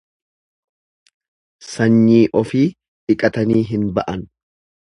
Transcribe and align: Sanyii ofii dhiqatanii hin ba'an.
Sanyii 1.73 2.23
ofii 2.41 2.65
dhiqatanii 3.11 3.65
hin 3.73 3.89
ba'an. 4.01 4.29